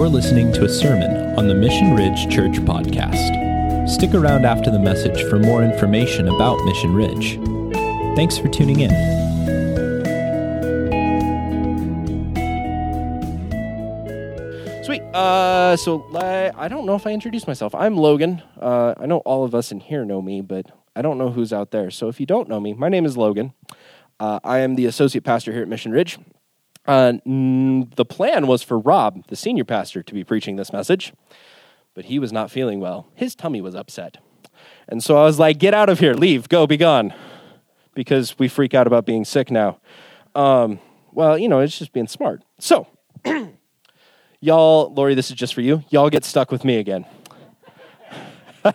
[0.00, 3.86] You're listening to a sermon on the Mission Ridge Church podcast.
[3.86, 7.38] Stick around after the message for more information about Mission Ridge.
[8.16, 8.88] Thanks for tuning in.
[14.84, 15.02] Sweet.
[15.12, 17.74] Uh, so I don't know if I introduced myself.
[17.74, 18.42] I'm Logan.
[18.58, 20.64] Uh, I know all of us in here know me, but
[20.96, 21.90] I don't know who's out there.
[21.90, 23.52] So if you don't know me, my name is Logan.
[24.18, 26.18] Uh, I am the associate pastor here at Mission Ridge.
[26.86, 31.12] Uh, the plan was for Rob, the senior pastor, to be preaching this message,
[31.94, 33.06] but he was not feeling well.
[33.14, 34.18] His tummy was upset.
[34.88, 37.14] And so I was like, get out of here, leave, go, be gone,
[37.94, 39.78] because we freak out about being sick now.
[40.34, 40.80] Um,
[41.12, 42.42] well, you know, it's just being smart.
[42.58, 42.86] So,
[44.40, 45.84] y'all, Lori, this is just for you.
[45.90, 47.04] Y'all get stuck with me again.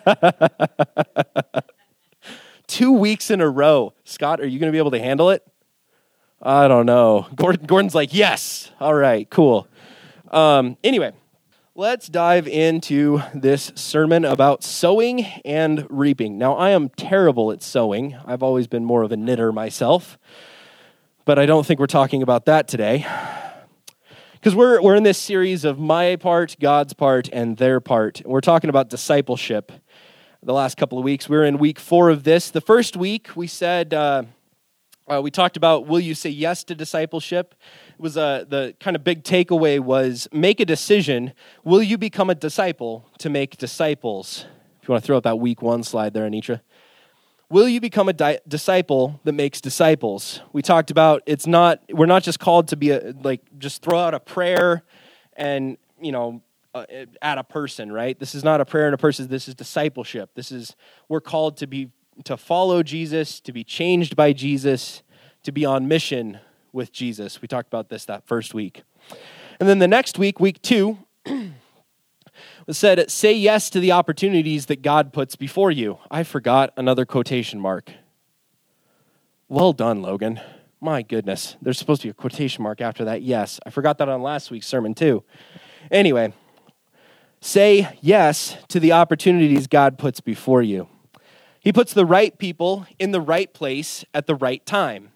[2.68, 3.94] Two weeks in a row.
[4.04, 5.44] Scott, are you going to be able to handle it?
[6.42, 7.28] I don't know.
[7.36, 8.72] Gordon, Gordon's like, yes.
[8.80, 9.68] All right, cool.
[10.32, 11.14] Um, anyway,
[11.76, 16.38] let's dive into this sermon about sowing and reaping.
[16.38, 18.16] Now, I am terrible at sowing.
[18.26, 20.20] I've always been more of a knitter myself,
[21.24, 23.08] but I don't think we're talking about that today.
[24.34, 28.22] Because we're, we're in this series of my part, God's part, and their part.
[28.26, 29.72] We're talking about discipleship
[30.44, 31.28] the last couple of weeks.
[31.28, 32.52] We're in week four of this.
[32.52, 34.24] The first week, we said, uh,
[35.12, 37.56] uh, we talked about will you say yes to discipleship?
[37.94, 41.34] It was uh, the kind of big takeaway was make a decision.
[41.64, 44.46] Will you become a disciple to make disciples?
[44.82, 46.62] If you want to throw out that week one slide there, Anitra.
[47.50, 50.42] Will you become a di- disciple that makes disciples?
[50.52, 54.00] We talked about it's not we're not just called to be a like just throw
[54.00, 54.84] out a prayer
[55.34, 56.42] and you know
[56.74, 56.86] uh,
[57.22, 58.20] at a person, right?
[58.20, 59.28] This is not a prayer and a person.
[59.28, 60.32] This is discipleship.
[60.36, 60.76] This is
[61.08, 61.92] we're called to be
[62.24, 65.04] to follow Jesus, to be changed by Jesus,
[65.44, 66.40] to be on mission
[66.72, 67.42] with Jesus.
[67.42, 68.84] We talked about this that first week.
[69.60, 70.98] And then the next week, week two,
[72.68, 76.00] was said, say yes to the opportunities that God puts before you.
[76.10, 77.92] I forgot another quotation mark.
[79.48, 80.42] Well done, Logan.
[80.82, 81.56] My goodness.
[81.62, 83.22] There's supposed to be a quotation mark after that.
[83.22, 83.60] Yes.
[83.66, 85.24] I forgot that on last week's sermon, too.
[85.92, 86.34] Anyway,
[87.40, 90.88] say yes to the opportunities God puts before you.
[91.66, 95.10] He puts the right people in the right place at the right time.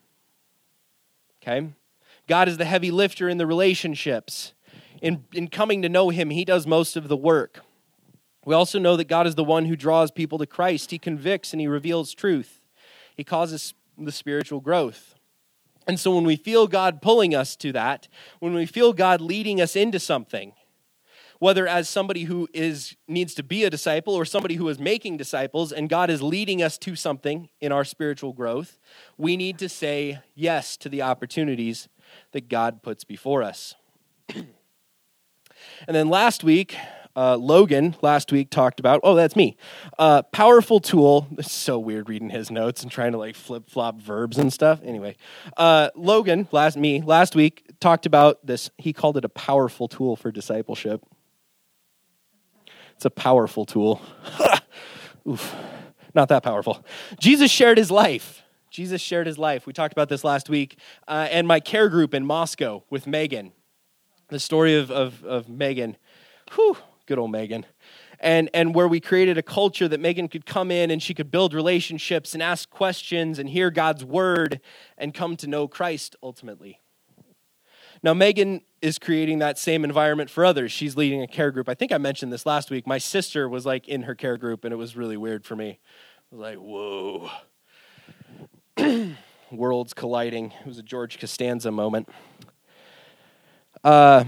[1.44, 1.70] Okay?
[2.28, 4.54] God is the heavy lifter in the relationships.
[5.00, 7.62] In, in coming to know Him, He does most of the work.
[8.46, 10.90] We also know that God is the one who draws people to Christ.
[10.90, 12.62] He convicts and He reveals truth,
[13.16, 15.14] He causes the spiritual growth.
[15.86, 18.08] And so when we feel God pulling us to that,
[18.40, 20.54] when we feel God leading us into something,
[21.40, 25.18] whether as somebody who is needs to be a disciple or somebody who is making
[25.18, 28.78] disciples and God is leading us to something in our spiritual growth,
[29.18, 31.88] we need to say yes to the opportunities
[32.34, 33.76] that God puts before us.
[34.36, 34.46] and
[35.88, 36.76] then last week,
[37.16, 39.58] uh, Logan last week talked about, oh, that's me.
[39.98, 41.28] Uh, powerful tool.
[41.38, 44.80] It's so weird reading his notes and trying to like flip flop verbs and stuff.
[44.84, 45.18] Anyway,
[45.58, 48.70] uh, Logan, last me, last week talked about this.
[48.78, 51.02] He called it a powerful tool for discipleship.
[53.00, 54.02] It's a powerful tool.
[55.26, 55.56] Oof,
[56.14, 56.86] not that powerful.
[57.18, 58.44] Jesus shared his life.
[58.70, 59.66] Jesus shared his life.
[59.66, 60.78] We talked about this last week.
[61.08, 63.54] Uh, and my care group in Moscow with Megan.
[64.28, 65.96] The story of, of, of Megan.
[66.56, 67.66] Whew, good old Megan.
[68.20, 71.32] And, and where we created a culture that Megan could come in and she could
[71.32, 74.60] build relationships and ask questions and hear God's word
[74.98, 76.82] and come to know Christ ultimately.
[78.02, 80.72] Now, Megan is creating that same environment for others.
[80.72, 81.68] She's leading a care group.
[81.68, 82.88] I think I mentioned this last week.
[82.88, 85.80] My sister was like in her care group, and it was really weird for me.
[86.32, 87.30] I was like, whoa.
[89.52, 90.54] Worlds colliding.
[90.62, 92.08] It was a George Costanza moment.
[93.84, 94.26] Uh,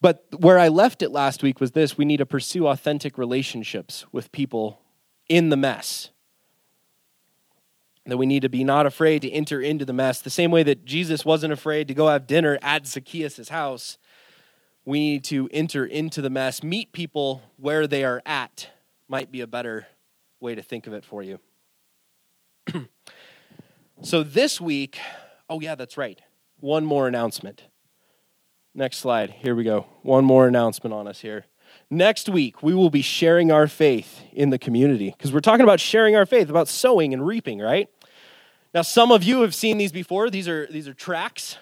[0.00, 4.06] but where I left it last week was this we need to pursue authentic relationships
[4.10, 4.80] with people
[5.28, 6.10] in the mess
[8.06, 10.20] that we need to be not afraid to enter into the mess.
[10.20, 13.98] The same way that Jesus wasn't afraid to go have dinner at Zacchaeus' house,
[14.84, 18.70] we need to enter into the mess, meet people where they are at,
[19.08, 19.86] might be a better
[20.40, 21.38] way to think of it for you.
[24.02, 24.98] so this week,
[25.48, 26.20] oh, yeah, that's right.
[26.58, 27.62] One more announcement.
[28.74, 29.30] Next slide.
[29.30, 29.86] Here we go.
[30.02, 31.44] One more announcement on us here.
[31.92, 35.78] Next week, we will be sharing our faith in the community because we're talking about
[35.78, 37.86] sharing our faith, about sowing and reaping, right?
[38.72, 40.30] Now, some of you have seen these before.
[40.30, 41.58] These are, these are tracts.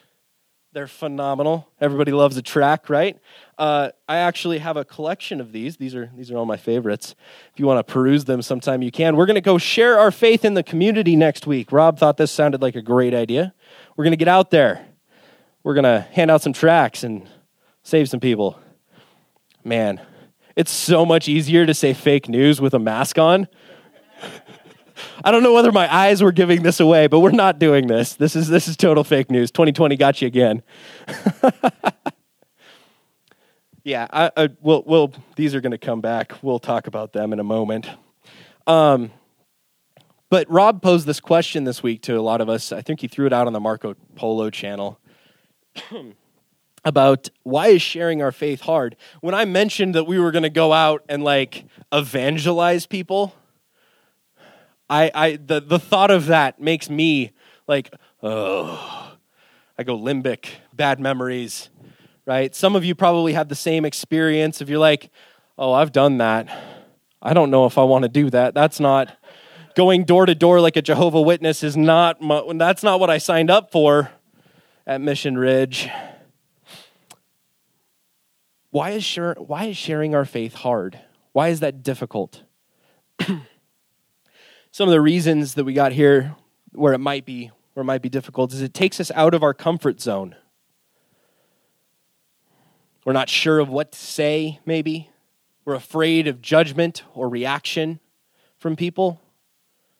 [0.73, 1.69] They're phenomenal.
[1.81, 3.19] Everybody loves a tract, right?
[3.59, 5.79] Uh, I actually have a collection of these.
[5.79, 7.17] These are, these are all my favorites.
[7.53, 9.17] If you want to peruse them sometime, you can.
[9.17, 11.73] We're going to go share our faith in the community next week.
[11.73, 13.53] Rob thought this sounded like a great idea.
[13.97, 14.87] We're going to get out there.
[15.65, 17.29] We're going to hand out some tracts and
[17.83, 18.61] save some people.
[19.65, 20.01] man,
[20.57, 23.49] it's so much easier to say fake news with a mask on.
[25.25, 28.15] I don't know whether my eyes were giving this away, but we're not doing this.
[28.15, 29.51] This is this is total fake news.
[29.51, 30.63] 2020 got you again.
[33.85, 36.43] yeah, I, I, we'll, we'll, these are going to come back.
[36.43, 37.89] We'll talk about them in a moment.
[38.67, 39.11] Um,
[40.29, 42.73] but Rob posed this question this week to a lot of us.
[42.73, 45.01] I think he threw it out on the Marco Polo channel
[46.85, 48.97] about why is sharing our faith hard?
[49.21, 53.35] When I mentioned that we were going to go out and like evangelize people,
[54.89, 57.33] I, I the, the thought of that makes me
[57.69, 57.93] like,
[58.23, 59.17] oh,
[59.79, 61.71] I go limbic, bad memories
[62.31, 62.55] right?
[62.55, 65.11] Some of you probably have the same experience if you're like,
[65.59, 66.49] oh, I've done that.
[67.21, 68.55] I don't know if I want to do that.
[68.55, 69.17] That's not
[69.75, 73.19] going door to door like a Jehovah Witness is not my, that's not what I
[73.19, 74.13] signed up for
[74.87, 75.89] at Mission Ridge.
[78.71, 81.01] Why is, share, why is sharing our faith hard?
[81.33, 82.43] Why is that difficult?
[84.71, 86.37] Some of the reasons that we got here
[86.73, 89.43] where it might be where it might be difficult is it takes us out of
[89.43, 90.35] our comfort zone.
[93.05, 95.11] We're not sure of what to say, maybe.
[95.65, 98.01] We're afraid of judgment or reaction
[98.59, 99.21] from people,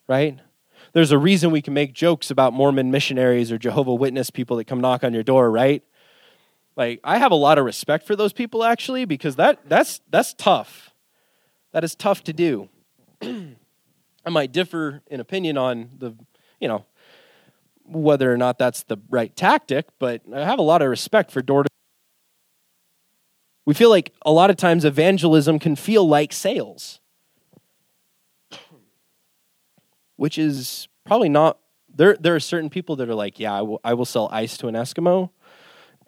[0.09, 0.39] right?
[0.93, 4.67] There's a reason we can make jokes about Mormon missionaries or Jehovah Witness people that
[4.67, 5.83] come knock on your door, right?
[6.81, 10.33] Like I have a lot of respect for those people actually because that that's that's
[10.33, 10.95] tough.
[11.73, 12.71] That is tough to do.
[13.23, 16.15] I might differ in opinion on the,
[16.59, 16.87] you know,
[17.85, 21.43] whether or not that's the right tactic, but I have a lot of respect for
[21.43, 21.69] door to
[23.67, 26.99] we feel like a lot of times evangelism can feel like sales,
[30.17, 31.59] which is probably not.
[31.95, 34.57] There, there are certain people that are like, yeah, I will, I will sell ice
[34.59, 35.29] to an Eskimo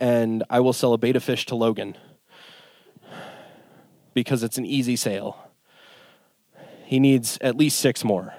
[0.02, 1.96] and I will sell a betta fish to Logan
[4.14, 5.48] because it's an easy sale.
[6.84, 8.34] He needs at least six more.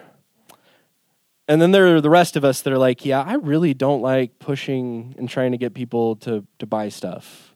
[1.47, 4.01] And then there are the rest of us that are like, yeah, I really don't
[4.01, 7.55] like pushing and trying to get people to, to buy stuff.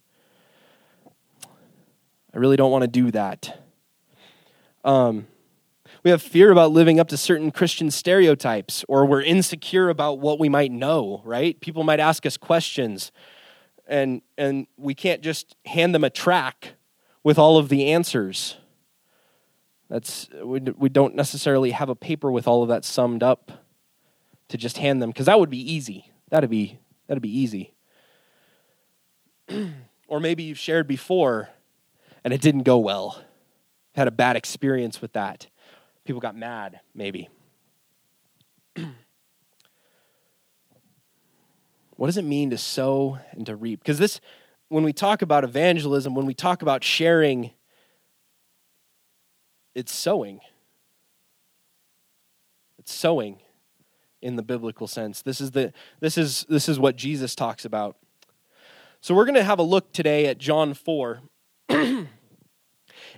[2.34, 3.62] I really don't want to do that.
[4.86, 5.28] Um,
[6.04, 10.40] we have fear about living up to certain Christian stereotypes, or we're insecure about what
[10.40, 11.60] we might know, right?
[11.60, 13.12] People might ask us questions,
[13.88, 16.74] and, and we can't just hand them a tract
[17.24, 18.58] with all of the answers.
[19.90, 23.52] That's, we, we don't necessarily have a paper with all of that summed up
[24.50, 26.12] to just hand them, because that would be easy.
[26.30, 27.74] That'd be, that'd be easy.
[30.08, 31.50] or maybe you've shared before
[32.24, 33.22] and it didn't go well.
[33.96, 35.48] Had a bad experience with that.
[36.06, 37.30] People got mad, maybe.
[41.98, 43.80] what does it mean to sow and to reap?
[43.80, 44.22] Because this,
[44.70, 47.52] when we talk about evangelism, when we talk about sharing,
[49.76, 50.40] it's sowing.
[52.80, 53.40] It's sowing
[54.22, 55.22] in the biblical sense.
[55.22, 57.98] This is the this is this is what Jesus talks about.
[59.02, 61.22] So we're going to have a look today at John 4.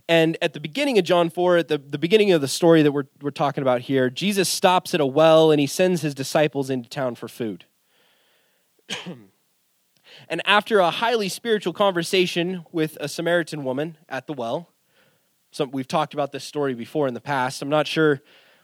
[0.07, 2.91] And at the beginning of John 4, at the, the beginning of the story that
[2.91, 6.71] we're, we're talking about here, Jesus stops at a well and he sends his disciples
[6.71, 7.65] into town for food.
[10.29, 14.69] and after a highly spiritual conversation with a Samaritan woman at the well,
[15.71, 17.61] we've talked about this story before in the past.
[17.61, 18.21] I'm not sure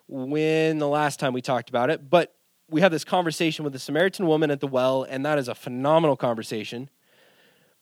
[0.07, 2.35] when the last time we talked about it, but
[2.69, 5.55] we have this conversation with the Samaritan woman at the well, and that is a
[5.55, 6.89] phenomenal conversation.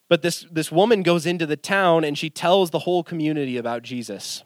[0.09, 3.83] But this, this woman goes into the town and she tells the whole community about
[3.83, 4.43] Jesus.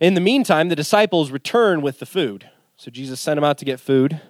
[0.00, 2.50] In the meantime, the disciples return with the food.
[2.76, 4.20] So Jesus sent them out to get food.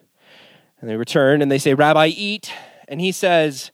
[0.82, 2.52] And they return and they say, Rabbi, eat.
[2.88, 3.70] And he says,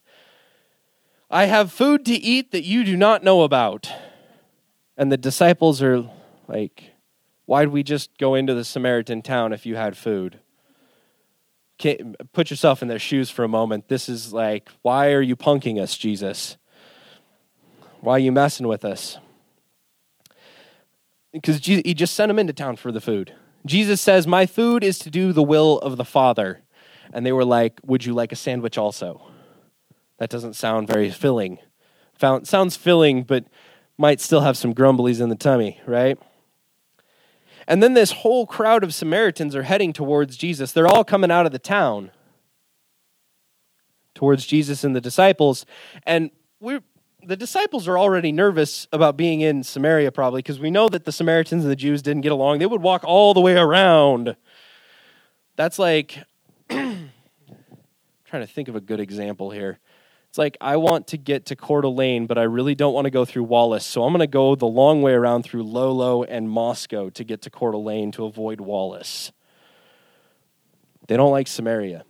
[1.29, 3.91] I have food to eat that you do not know about.
[4.95, 6.09] And the disciples are
[6.47, 6.91] like,
[7.45, 10.39] Why'd we just go into the Samaritan town if you had food?
[12.33, 13.87] put yourself in their shoes for a moment.
[13.87, 16.57] This is like, why are you punking us, Jesus?
[18.01, 19.17] Why are you messing with us?
[21.31, 23.33] Because he just sent them into town for the food.
[23.65, 26.63] Jesus says, My food is to do the will of the Father.
[27.13, 29.21] And they were like, Would you like a sandwich also?
[30.17, 31.59] That doesn't sound very filling.
[32.15, 33.45] Found, sounds filling, but
[33.97, 36.17] might still have some grumblies in the tummy, right?
[37.67, 40.71] And then this whole crowd of Samaritans are heading towards Jesus.
[40.71, 42.11] They're all coming out of the town
[44.15, 45.65] towards Jesus and the disciples.
[46.03, 46.79] And we
[47.23, 51.11] the disciples are already nervous about being in Samaria, probably, because we know that the
[51.11, 52.59] Samaritans and the Jews didn't get along.
[52.59, 54.35] They would walk all the way around.
[55.55, 56.23] That's like,
[58.29, 59.79] trying to think of a good example here.
[60.29, 63.09] It's like, I want to get to Coeur d'Alene, but I really don't want to
[63.09, 63.83] go through Wallace.
[63.83, 67.41] So I'm going to go the long way around through Lolo and Moscow to get
[67.41, 69.31] to Coeur d'Alene to avoid Wallace.
[71.07, 72.05] They don't like Samaria.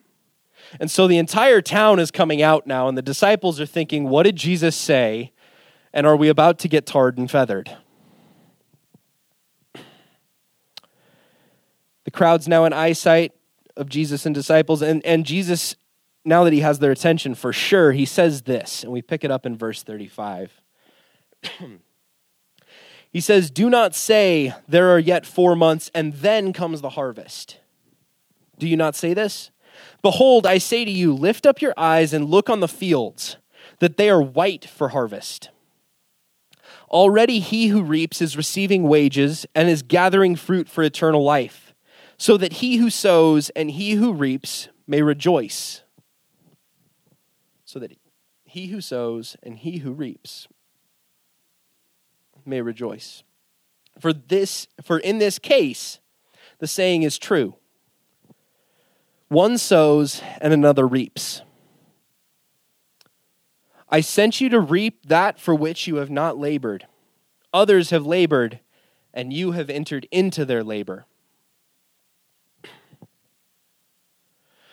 [0.82, 4.24] And so the entire town is coming out now, and the disciples are thinking, what
[4.24, 5.32] did Jesus say?
[5.94, 7.78] And are we about to get tarred and feathered?
[12.04, 13.32] The crowd's now in eyesight
[13.78, 15.78] of Jesus and disciples, and, and Jesus
[16.30, 19.32] now that he has their attention for sure, he says this, and we pick it
[19.32, 20.62] up in verse 35.
[23.12, 27.60] he says, Do not say, There are yet four months, and then comes the harvest.
[28.60, 29.52] Do you not say this?
[30.02, 33.38] Behold, I say to you, lift up your eyes and look on the fields,
[33.80, 35.50] that they are white for harvest.
[36.90, 41.74] Already he who reaps is receiving wages and is gathering fruit for eternal life,
[42.18, 45.84] so that he who sows and he who reaps may rejoice
[47.70, 47.96] so that
[48.46, 50.48] he who sows and he who reaps
[52.44, 53.22] may rejoice.
[54.00, 56.00] For this for in this case
[56.58, 57.58] the saying is true.
[59.28, 61.44] One sows and another reaps.
[63.88, 66.88] I sent you to reap that for which you have not labored.
[67.54, 68.62] Others have labored,
[69.14, 71.06] and you have entered into their labor.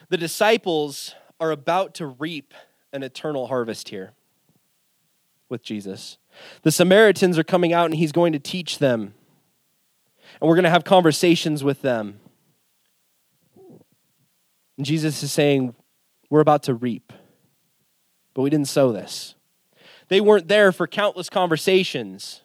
[0.09, 2.55] The disciples are about to reap
[2.97, 4.15] an eternal harvest here
[5.49, 6.17] with Jesus.
[6.63, 9.15] The Samaritans are coming out and he's going to teach them.
[10.41, 12.19] And we're going to have conversations with them.
[14.77, 15.75] And Jesus is saying,
[16.31, 17.13] We're about to reap,
[18.35, 19.35] but we didn't sow this.
[20.09, 22.43] They weren't there for countless conversations.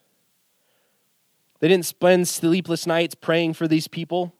[1.59, 4.33] They didn't spend sleepless nights praying for these people.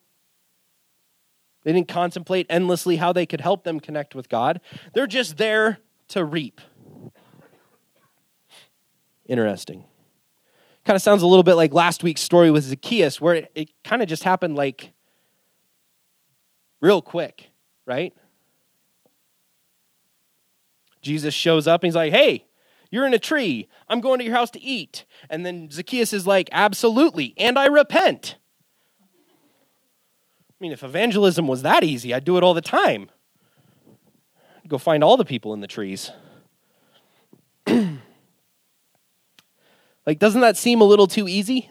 [1.64, 4.60] They didn't contemplate endlessly how they could help them connect with God.
[4.94, 5.80] They're just there
[6.12, 6.62] to reap.
[9.26, 9.86] Interesting.
[10.86, 13.70] Kind of sounds a little bit like last week's story with Zacchaeus, where it, it
[13.84, 14.94] kind of just happened like
[16.82, 17.52] real quick,
[17.86, 18.14] right?
[21.02, 22.46] Jesus shows up and he's like, hey,
[22.90, 23.70] you're in a tree.
[23.88, 25.06] I'm going to your house to eat.
[25.30, 28.36] And then Zacchaeus is like, absolutely, and I repent.
[29.02, 33.10] I mean, if evangelism was that easy, I'd do it all the time
[34.72, 36.12] go find all the people in the trees.
[37.68, 37.98] like,
[40.18, 41.70] doesn't that seem a little too easy?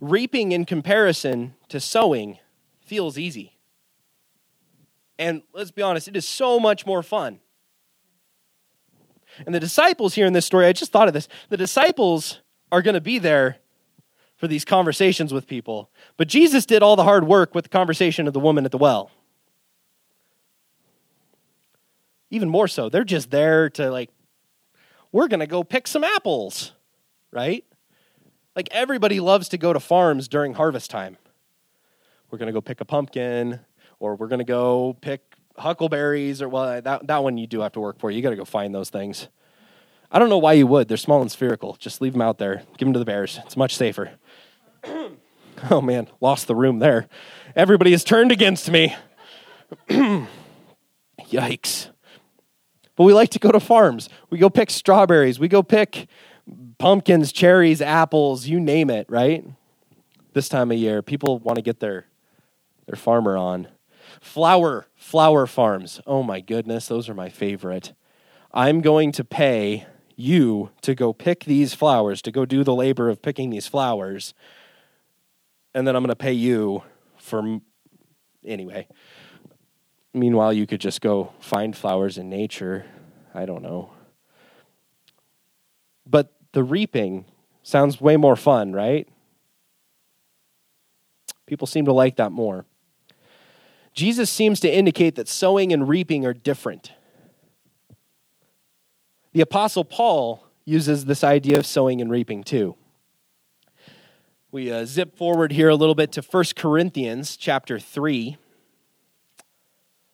[0.00, 2.38] Reaping in comparison to sowing
[2.80, 3.58] feels easy.
[5.18, 7.40] And let's be honest, it is so much more fun.
[9.44, 11.28] And the disciples here in this story, I just thought of this.
[11.50, 12.40] The disciples
[12.72, 13.58] are going to be there
[14.40, 15.90] for these conversations with people.
[16.16, 18.78] But Jesus did all the hard work with the conversation of the woman at the
[18.78, 19.10] well.
[22.30, 24.08] Even more so, they're just there to, like,
[25.12, 26.72] we're going to go pick some apples,
[27.30, 27.66] right?
[28.56, 31.18] Like, everybody loves to go to farms during harvest time.
[32.30, 33.60] We're going to go pick a pumpkin,
[33.98, 35.20] or we're going to go pick
[35.58, 38.10] huckleberries, or, well, that, that one you do have to work for.
[38.10, 39.28] You got to go find those things.
[40.10, 40.88] I don't know why you would.
[40.88, 41.76] They're small and spherical.
[41.78, 42.62] Just leave them out there.
[42.78, 43.38] Give them to the bears.
[43.44, 44.12] It's much safer.
[45.70, 47.08] oh man, lost the room there.
[47.54, 48.94] Everybody has turned against me.
[49.88, 51.90] Yikes.
[52.96, 54.08] But we like to go to farms.
[54.28, 55.38] We go pick strawberries.
[55.38, 56.08] We go pick
[56.78, 59.44] pumpkins, cherries, apples, you name it, right?
[60.32, 62.06] This time of year, people want to get their
[62.86, 63.68] their farmer on.
[64.20, 66.00] Flower, flower farms.
[66.06, 67.92] Oh my goodness, those are my favorite.
[68.52, 73.08] I'm going to pay you to go pick these flowers, to go do the labor
[73.08, 74.34] of picking these flowers
[75.74, 76.82] and then I'm going to pay you
[77.18, 77.60] for
[78.44, 78.88] anyway.
[80.12, 82.84] Meanwhile, you could just go find flowers in nature.
[83.34, 83.92] I don't know.
[86.04, 87.26] But the reaping
[87.62, 89.08] sounds way more fun, right?
[91.46, 92.64] People seem to like that more.
[93.92, 96.92] Jesus seems to indicate that sowing and reaping are different.
[99.32, 102.76] The Apostle Paul uses this idea of sowing and reaping too.
[104.52, 108.36] We uh, zip forward here a little bit to 1 Corinthians chapter 3.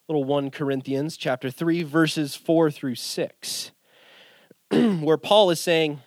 [0.09, 3.71] Little 1 Corinthians chapter 3, verses 4 through 6,
[4.71, 6.01] where Paul is saying,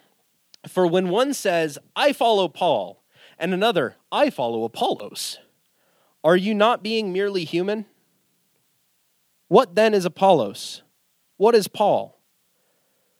[0.67, 3.03] For when one says, I follow Paul,
[3.39, 5.39] and another, I follow Apollos,
[6.23, 7.87] are you not being merely human?
[9.47, 10.83] What then is Apollos?
[11.37, 12.21] What is Paul?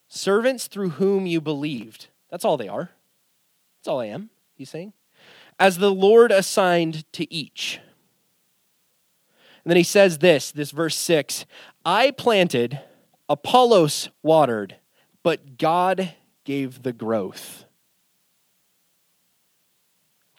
[0.08, 2.10] Servants through whom you believed.
[2.30, 2.92] That's all they are.
[3.80, 4.94] That's all I am, he's saying
[5.60, 7.80] as the Lord assigned to each.
[9.64, 11.46] And then he says this, this verse 6
[11.86, 12.80] I planted,
[13.28, 14.78] Apollos watered,
[15.24, 16.14] but God
[16.46, 17.66] gave the growth.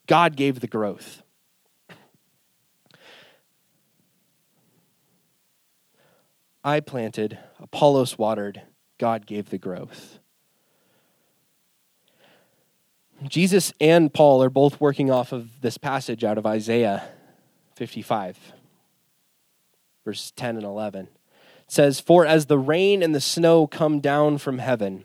[0.06, 1.22] God gave the growth.
[6.62, 8.62] I planted, Apollos watered,
[8.98, 10.19] God gave the growth.
[13.26, 17.08] Jesus and Paul are both working off of this passage out of Isaiah
[17.76, 18.38] 55,
[20.04, 21.04] verses 10 and 11.
[21.06, 21.10] It
[21.68, 25.04] says, For as the rain and the snow come down from heaven,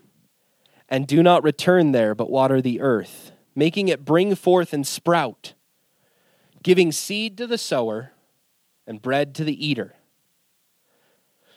[0.87, 5.53] and do not return there, but water the earth, making it bring forth and sprout,
[6.63, 8.11] giving seed to the sower
[8.87, 9.95] and bread to the eater.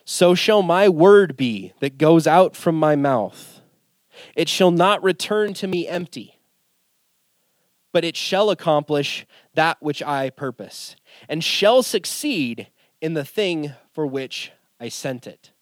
[0.05, 3.61] So shall my word be that goes out from my mouth.
[4.35, 6.38] It shall not return to me empty,
[7.93, 10.97] but it shall accomplish that which I purpose,
[11.29, 12.69] and shall succeed
[13.01, 15.53] in the thing for which I sent it.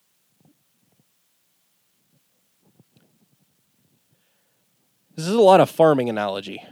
[5.14, 6.62] This is a lot of farming analogy.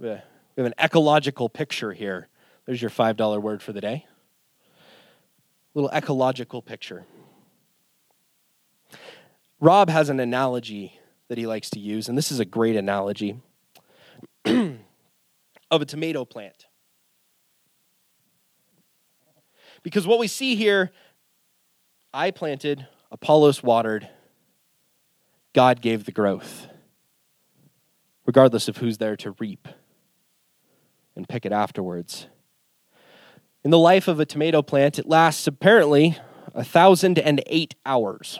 [0.00, 0.22] We have
[0.56, 2.28] an ecological picture here.
[2.66, 4.06] There's your $5 word for the day.
[5.74, 7.04] Little ecological picture.
[9.60, 13.40] Rob has an analogy that he likes to use, and this is a great analogy
[15.70, 16.66] of a tomato plant.
[19.82, 20.90] Because what we see here,
[22.12, 24.08] I planted, Apollos watered,
[25.52, 26.68] God gave the growth
[28.28, 29.66] regardless of who's there to reap
[31.16, 32.26] and pick it afterwards.
[33.64, 36.18] In the life of a tomato plant, it lasts apparently
[36.54, 38.38] a thousand and eight hours.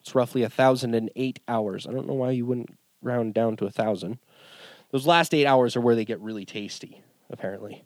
[0.00, 1.86] It's roughly a thousand and eight hours.
[1.86, 4.18] I don't know why you wouldn't round down to a thousand.
[4.90, 7.84] Those last eight hours are where they get really tasty, apparently.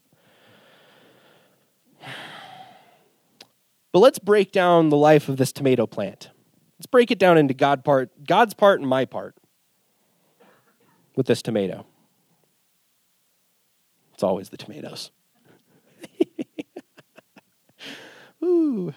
[3.93, 6.31] But let's break down the life of this tomato plant.
[6.79, 9.37] Let's break it down into God part, God's part and my part
[11.17, 11.87] with this tomato?
[14.13, 15.11] It's always the tomatoes.
[18.45, 18.95] Ooh.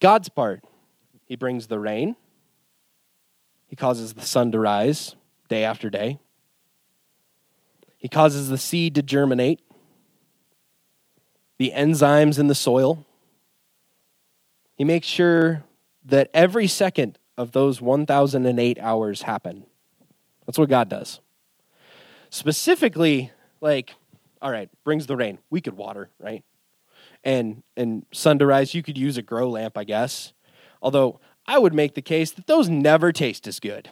[0.00, 0.64] God's part.
[1.26, 2.16] He brings the rain.
[3.66, 5.16] He causes the sun to rise
[5.48, 6.18] day after day.
[8.02, 9.60] He causes the seed to germinate.
[11.58, 13.06] The enzymes in the soil.
[14.76, 15.62] He makes sure
[16.04, 19.66] that every second of those 1008 hours happen.
[20.44, 21.20] That's what God does.
[22.28, 23.94] Specifically, like,
[24.40, 25.38] all right, brings the rain.
[25.48, 26.42] We could water, right?
[27.22, 30.32] And and sun to rise, you could use a grow lamp, I guess.
[30.82, 33.90] Although I would make the case that those never taste as good.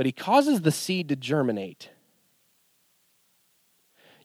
[0.00, 1.90] But he causes the seed to germinate.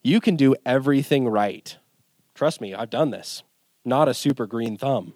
[0.02, 1.78] You can do everything right.
[2.34, 3.44] Trust me, I've done this.
[3.84, 5.16] Not a super green thumb.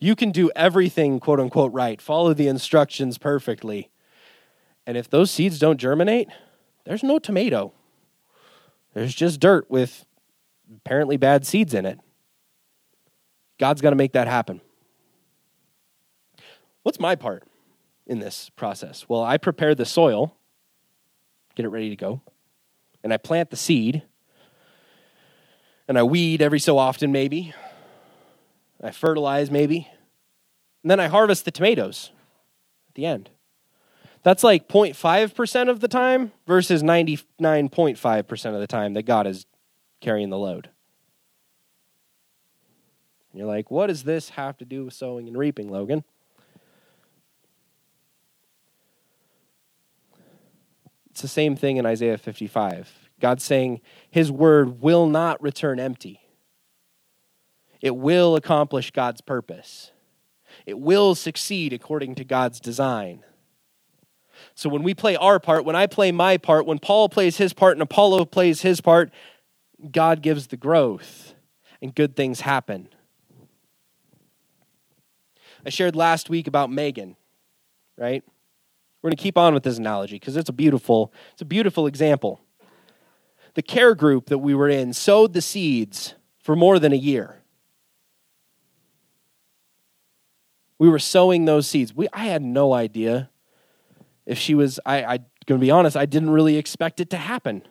[0.00, 2.02] You can do everything, quote unquote, right.
[2.02, 3.88] Follow the instructions perfectly.
[4.84, 6.28] And if those seeds don't germinate,
[6.84, 7.72] there's no tomato.
[8.94, 10.06] There's just dirt with
[10.78, 12.00] apparently bad seeds in it.
[13.60, 14.60] God's got to make that happen.
[16.82, 17.44] What's my part
[18.10, 19.08] in this process?
[19.08, 20.36] Well, I prepare the soil,
[21.54, 22.20] get it ready to go,
[23.04, 24.02] and I plant the seed,
[25.86, 27.54] and I weed every so often, maybe.
[28.82, 29.88] I fertilize, maybe.
[30.82, 32.10] And then I harvest the tomatoes
[32.88, 33.30] at the end.
[34.22, 39.46] That's like 0.5% of the time versus 99.5% of the time that God is
[40.00, 40.68] carrying the load.
[43.32, 46.04] And you're like, what does this have to do with sowing and reaping, Logan?
[51.10, 53.10] It's the same thing in Isaiah 55.
[53.20, 56.20] God's saying his word will not return empty.
[57.80, 59.92] It will accomplish God's purpose.
[60.66, 63.24] It will succeed according to God's design.
[64.54, 67.52] So when we play our part, when I play my part, when Paul plays his
[67.52, 69.10] part and Apollo plays his part,
[69.90, 71.34] God gives the growth
[71.82, 72.88] and good things happen.
[75.64, 77.16] I shared last week about Megan,
[77.96, 78.24] right?
[79.02, 81.86] We're going to keep on with this analogy because it's a beautiful it's a beautiful
[81.86, 82.40] example.
[83.54, 87.42] The care group that we were in sowed the seeds for more than a year.
[90.78, 91.94] We were sowing those seeds.
[91.94, 93.28] We, I had no idea
[94.24, 97.16] if she was, I, I going to be honest, I didn't really expect it to
[97.16, 97.62] happen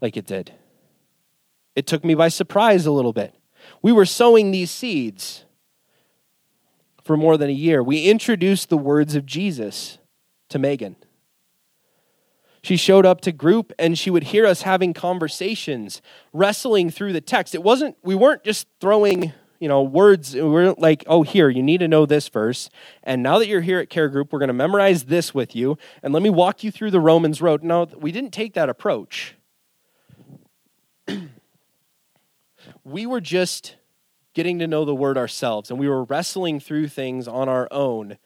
[0.00, 0.52] like it did.
[1.76, 3.34] It took me by surprise a little bit.
[3.80, 5.44] We were sowing these seeds
[7.10, 7.82] for more than a year.
[7.82, 9.98] We introduced the words of Jesus
[10.48, 10.94] to Megan.
[12.62, 17.20] She showed up to group and she would hear us having conversations, wrestling through the
[17.20, 17.52] text.
[17.52, 20.36] It wasn't, we weren't just throwing, you know, words.
[20.36, 22.70] We weren't like, oh, here, you need to know this verse.
[23.02, 25.78] And now that you're here at Care Group, we're going to memorize this with you.
[26.04, 27.64] And let me walk you through the Romans road.
[27.64, 29.34] No, we didn't take that approach.
[32.84, 33.74] we were just
[34.34, 38.16] getting to know the word ourselves and we were wrestling through things on our own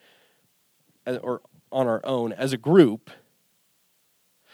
[1.07, 1.40] or
[1.73, 3.11] on our own as a group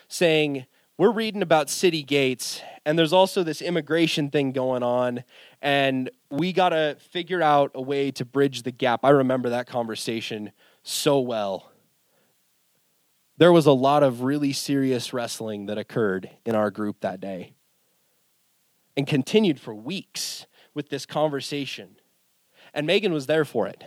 [0.09, 0.67] saying,
[0.99, 5.25] we're reading about city gates, and there's also this immigration thing going on,
[5.63, 9.01] and we got to figure out a way to bridge the gap.
[9.03, 11.73] I remember that conversation so well.
[13.39, 17.55] There was a lot of really serious wrestling that occurred in our group that day
[18.95, 21.97] and continued for weeks with this conversation.
[22.73, 23.85] And Megan was there for it,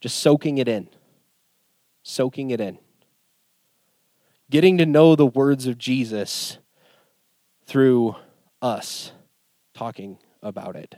[0.00, 0.88] just soaking it in,
[2.02, 2.78] soaking it in
[4.52, 6.58] getting to know the words of Jesus
[7.64, 8.14] through
[8.60, 9.10] us
[9.72, 10.94] talking about it.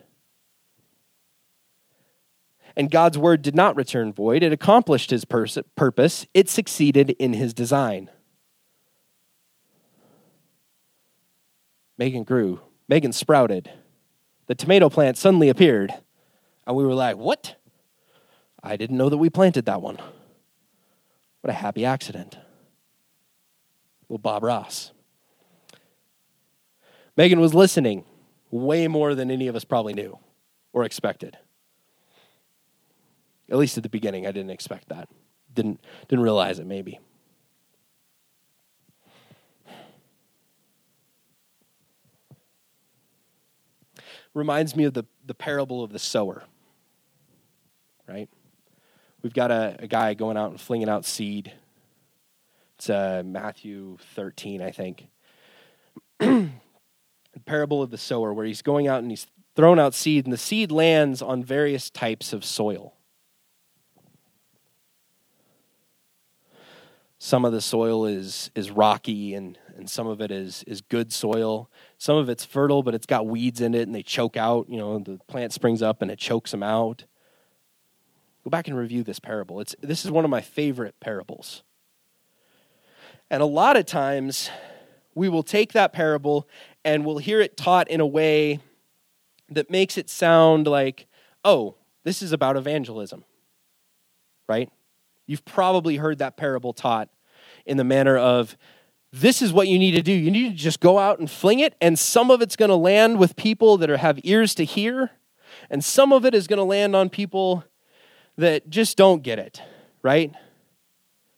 [2.76, 4.42] And God's word did not return void.
[4.42, 8.10] It accomplished his pers- purpose, it succeeded in his design.
[11.96, 13.70] Megan grew, Megan sprouted.
[14.46, 15.92] The tomato plant suddenly appeared.
[16.66, 17.56] And we were like, What?
[18.62, 19.98] I didn't know that we planted that one.
[21.42, 22.38] What a happy accident.
[24.08, 24.92] Well, Bob Ross.
[27.16, 28.04] Megan was listening
[28.50, 30.18] way more than any of us probably knew
[30.72, 31.36] or expected.
[33.50, 35.08] At least at the beginning, I didn't expect that.
[35.52, 36.98] Didn't, didn't realize it, maybe.
[44.34, 46.44] Reminds me of the, the parable of the sower,
[48.08, 48.28] right?
[49.22, 51.52] We've got a, a guy going out and flinging out seed
[52.84, 55.08] it's uh, Matthew 13, I think.
[56.18, 56.50] the
[57.46, 60.38] parable of the sower, where he's going out and he's thrown out seed, and the
[60.38, 62.94] seed lands on various types of soil.
[67.18, 71.12] Some of the soil is, is rocky, and, and some of it is, is good
[71.12, 71.70] soil.
[71.98, 74.68] Some of it's fertile, but it's got weeds in it, and they choke out.
[74.68, 77.04] You know, the plant springs up and it chokes them out.
[78.44, 79.60] Go back and review this parable.
[79.60, 81.62] It's, this is one of my favorite parables.
[83.30, 84.50] And a lot of times,
[85.14, 86.48] we will take that parable
[86.84, 88.60] and we'll hear it taught in a way
[89.48, 91.06] that makes it sound like,
[91.44, 93.24] oh, this is about evangelism,
[94.48, 94.70] right?
[95.26, 97.08] You've probably heard that parable taught
[97.64, 98.56] in the manner of,
[99.20, 100.12] this is what you need to do.
[100.12, 102.76] You need to just go out and fling it, and some of it's going to
[102.76, 105.10] land with people that are, have ears to hear,
[105.70, 107.64] and some of it is going to land on people
[108.36, 109.62] that just don't get it,
[110.02, 110.32] right?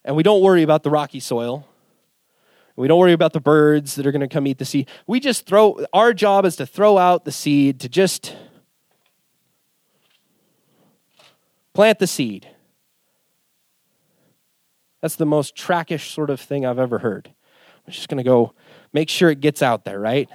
[0.05, 1.67] And we don't worry about the rocky soil
[2.77, 4.89] we don't worry about the birds that are going to come eat the seed.
[5.07, 8.37] We just throw, our job is to throw out the seed, to just
[11.73, 12.49] plant the seed.
[15.01, 17.33] That's the most trackish sort of thing I've ever heard.
[17.87, 18.53] I'm just going to go
[18.93, 20.29] make sure it gets out there, right?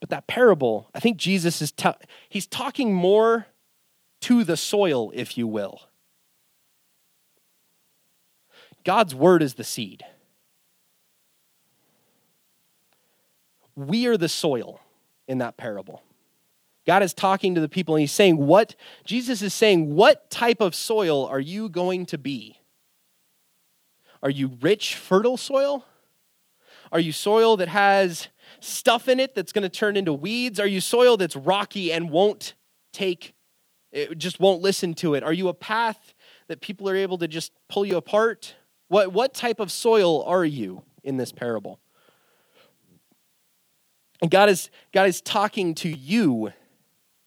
[0.00, 1.72] But that parable, I think Jesus is
[2.28, 3.46] he's talking more
[4.22, 5.82] to the soil, if you will.
[8.84, 10.04] God's word is the seed.
[13.76, 14.80] We are the soil
[15.28, 16.02] in that parable.
[16.86, 18.74] God is talking to the people and he's saying, What?
[19.04, 22.59] Jesus is saying, What type of soil are you going to be?
[24.22, 25.84] Are you rich, fertile soil?
[26.92, 28.28] Are you soil that has
[28.58, 30.58] stuff in it that's going to turn into weeds?
[30.58, 32.54] Are you soil that's rocky and won't
[32.92, 33.34] take,
[33.92, 35.22] it just won't listen to it?
[35.22, 36.14] Are you a path
[36.48, 38.56] that people are able to just pull you apart?
[38.88, 41.78] What, what type of soil are you in this parable?
[44.20, 46.52] And God is, God is talking to you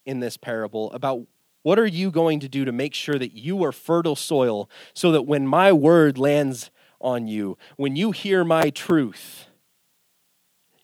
[0.06, 1.26] in this parable about
[1.64, 5.14] what are you going to do to make sure that you are fertile soil so
[5.14, 6.70] that when my word lands
[7.04, 9.48] on you, when you hear my truth,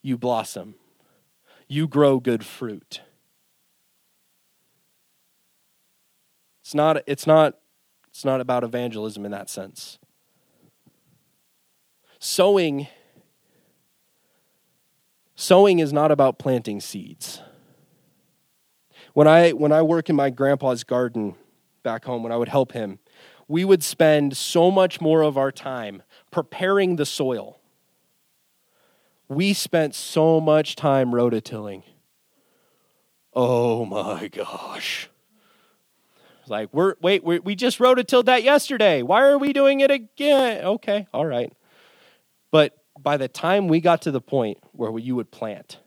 [0.01, 0.75] you blossom,
[1.67, 3.01] you grow good fruit.
[6.61, 7.57] It's not, it's not,
[8.09, 9.97] it's not about evangelism in that sense.
[12.19, 12.87] Sowing
[15.39, 17.41] sowing is not about planting seeds.
[19.13, 21.35] When I when I work in my grandpa's garden
[21.81, 22.99] back home when I would help him,
[23.47, 27.59] we would spend so much more of our time preparing the soil.
[29.27, 31.83] We spent so much time rototilling.
[33.33, 35.09] Oh my gosh.
[36.47, 39.03] Like, we're, wait, we we just rototilled that yesterday.
[39.03, 40.65] Why are we doing it again?
[40.65, 41.53] Okay, all right.
[42.51, 45.77] But by the time we got to the point where you would plant,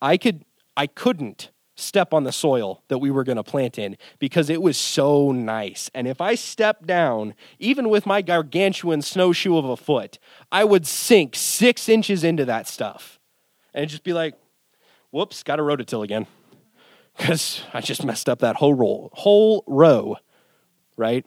[0.00, 0.44] I could,
[0.76, 4.62] I couldn't step on the soil that we were going to plant in because it
[4.62, 5.90] was so nice.
[5.94, 10.18] And if I stepped down, even with my gargantuan snowshoe of a foot,
[10.50, 13.20] I would sink six inches into that stuff
[13.74, 14.34] and just be like,
[15.10, 16.26] whoops, got to rototill again
[17.16, 20.16] because I just messed up that whole row, whole row,
[20.96, 21.26] right?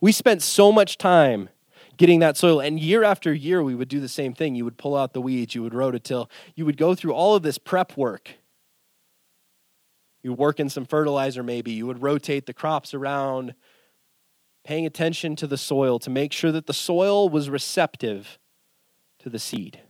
[0.00, 1.48] We spent so much time
[1.96, 4.54] getting that soil, and year after year we would do the same thing.
[4.54, 7.42] You would pull out the weeds, you would rototill, you would go through all of
[7.42, 8.36] this prep work
[10.22, 11.72] you work in some fertilizer, maybe.
[11.72, 13.54] You would rotate the crops around,
[14.64, 18.38] paying attention to the soil to make sure that the soil was receptive
[19.20, 19.80] to the seed.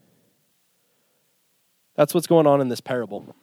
[1.97, 3.35] That's what's going on in this parable.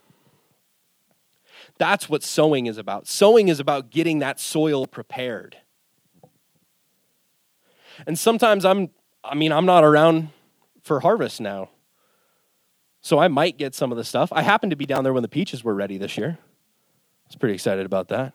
[1.77, 3.07] That's what sowing is about.
[3.07, 5.57] Sowing is about getting that soil prepared.
[8.05, 8.89] And sometimes I'm
[9.23, 10.29] I mean I'm not around
[10.81, 11.69] for harvest now.
[13.01, 14.31] So I might get some of the stuff.
[14.31, 16.39] I happened to be down there when the peaches were ready this year
[17.27, 18.33] was pretty excited about that.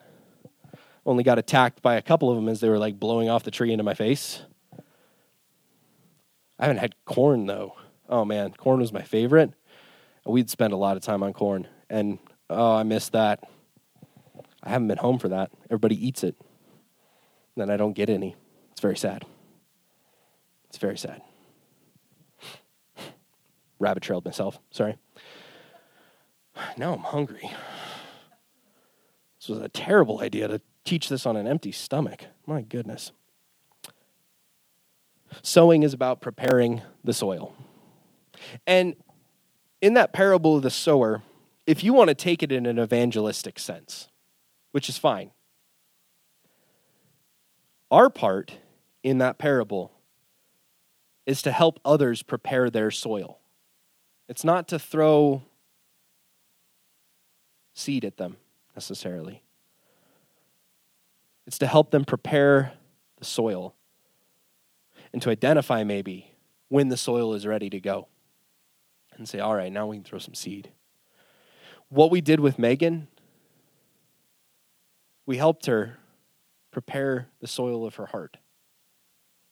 [1.04, 3.50] Only got attacked by a couple of them as they were like blowing off the
[3.50, 4.42] tree into my face.
[6.58, 7.74] I haven't had corn though.
[8.08, 9.52] Oh man, corn was my favorite.
[10.24, 13.40] We'd spend a lot of time on corn, and oh, I missed that.
[14.62, 15.50] I haven't been home for that.
[15.64, 16.36] Everybody eats it.
[16.38, 16.46] and
[17.56, 18.36] Then I don't get any.
[18.70, 19.24] It's very sad.
[20.68, 21.20] It's very sad.
[23.80, 24.60] Rabbit trailed myself.
[24.70, 24.96] Sorry.
[26.76, 27.50] Now I'm hungry.
[29.42, 32.26] This was a terrible idea to teach this on an empty stomach.
[32.46, 33.10] My goodness.
[35.42, 37.52] Sowing is about preparing the soil.
[38.68, 38.94] And
[39.80, 41.22] in that parable of the sower,
[41.66, 44.06] if you want to take it in an evangelistic sense,
[44.70, 45.32] which is fine,
[47.90, 48.58] our part
[49.02, 49.90] in that parable
[51.26, 53.40] is to help others prepare their soil.
[54.28, 55.42] It's not to throw
[57.74, 58.36] seed at them
[58.74, 59.42] necessarily.
[61.46, 62.72] It's to help them prepare
[63.18, 63.74] the soil
[65.12, 66.34] and to identify maybe
[66.68, 68.08] when the soil is ready to go
[69.16, 70.70] and say, all right, now we can throw some seed.
[71.88, 73.08] What we did with Megan,
[75.26, 75.98] we helped her
[76.70, 78.38] prepare the soil of her heart.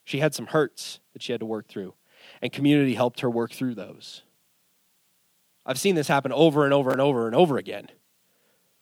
[0.04, 1.94] She had some hurts that she had to work through,
[2.40, 4.22] and community helped her work through those.
[5.66, 7.88] I've seen this happen over and over and over and over again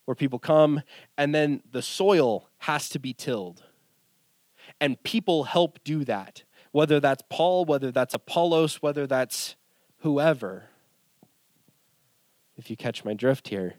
[0.08, 0.80] where people come
[1.18, 3.62] and then the soil has to be tilled.
[4.80, 9.54] And people help do that, whether that's Paul, whether that's Apollos, whether that's
[9.98, 10.70] whoever.
[12.56, 13.74] If you catch my drift here.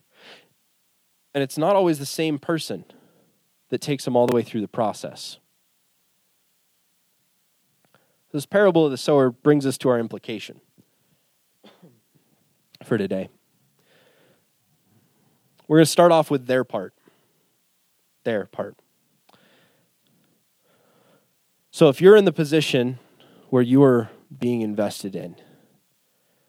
[1.34, 2.86] And it's not always the same person
[3.70, 5.40] that takes them all the way through the process.
[8.32, 10.62] This parable of the sower brings us to our implication
[12.84, 13.30] for today.
[15.70, 16.96] We're going to start off with their part.
[18.24, 18.76] Their part.
[21.70, 22.98] So if you're in the position
[23.52, 25.36] where you are being invested in,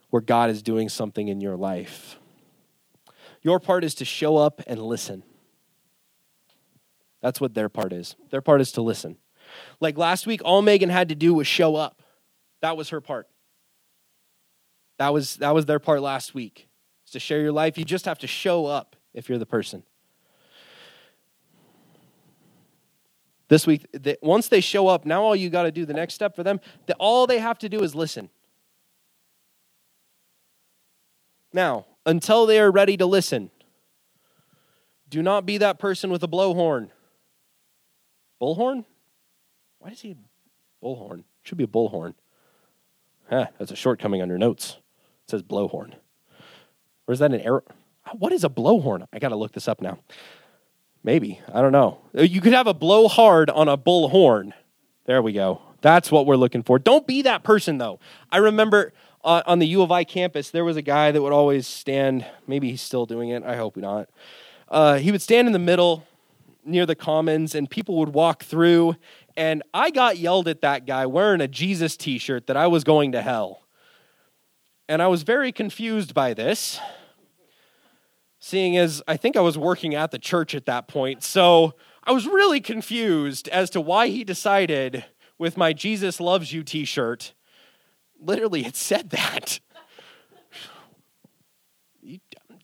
[0.09, 2.19] where God is doing something in your life,
[3.43, 5.23] your part is to show up and listen.
[7.21, 8.17] That's what their part is.
[8.31, 9.19] Their part is to listen.
[9.81, 12.01] Like last week, all Megan had to do was show up.
[12.63, 13.29] That was her part.
[14.97, 16.69] That was that was their part last week.
[17.03, 17.77] It's to share your life.
[17.77, 19.83] You just have to show up if you're the person.
[23.49, 23.85] This week,
[24.23, 26.61] once they show up, now all you got to do, the next step for them,
[26.87, 28.31] that all they have to do is listen.
[31.53, 33.51] Now, until they are ready to listen,
[35.09, 36.91] do not be that person with a blowhorn.
[38.41, 38.85] Bullhorn?
[39.81, 40.17] Why does he a
[40.85, 41.25] bullhorn?
[41.43, 42.15] Should be a bullhorn.
[43.29, 44.77] Huh, that's a shortcoming under notes.
[45.25, 45.95] It says blowhorn.
[47.09, 47.65] Or is that an arrow?
[48.19, 49.07] What is a blowhorn?
[49.13, 49.99] I got to look this up now.
[51.03, 51.41] Maybe.
[51.53, 51.99] I don't know.
[52.17, 54.53] Uh, you could have a blow hard on a bullhorn.
[55.07, 55.63] There we go.
[55.81, 56.79] That's what we're looking for.
[56.79, 58.01] Don't be that person, though.
[58.31, 58.93] I remember
[59.25, 62.27] uh, on the U of I campus, there was a guy that would always stand,
[62.47, 63.43] maybe he's still doing it.
[63.43, 64.11] I hope not.
[64.69, 66.07] Uh, he would stand in the middle
[66.65, 68.97] near the commons, and people would walk through.
[69.37, 72.85] And I got yelled at that guy wearing a Jesus t shirt that I was
[72.85, 73.63] going to hell.
[74.89, 76.79] And I was very confused by this
[78.41, 81.23] seeing as I think I was working at the church at that point.
[81.23, 85.05] So I was really confused as to why he decided
[85.39, 87.35] with my Jesus Loves You t shirt,
[88.19, 89.61] literally, it said that.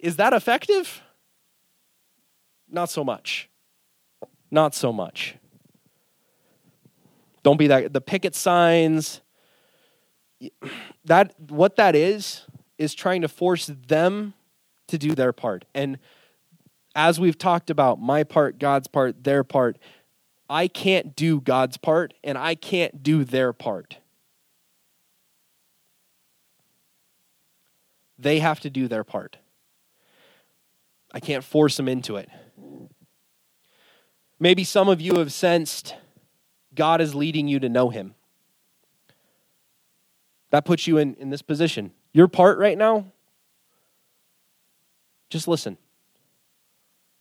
[0.01, 1.03] Is that effective?
[2.69, 3.49] Not so much.
[4.51, 5.37] Not so much.
[7.43, 9.21] Don't be that the picket signs
[11.05, 12.43] that what that is
[12.77, 14.35] is trying to force them
[14.89, 15.65] to do their part.
[15.75, 15.99] And
[16.95, 19.79] as we've talked about, my part, God's part, their part,
[20.49, 23.99] I can't do God's part and I can't do their part.
[28.19, 29.37] They have to do their part.
[31.13, 32.29] I can't force them into it.
[34.39, 35.95] Maybe some of you have sensed
[36.75, 38.15] God is leading you to know Him.
[40.51, 41.93] That puts you in, in this position.
[42.13, 43.07] Your part right now,
[45.29, 45.79] just listen.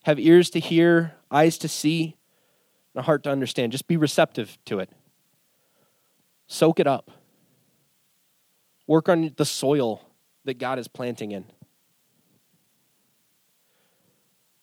[0.03, 2.15] Have ears to hear, eyes to see,
[2.93, 3.71] and a heart to understand.
[3.71, 4.89] Just be receptive to it.
[6.47, 7.11] Soak it up.
[8.87, 10.07] Work on the soil
[10.43, 11.45] that God is planting in.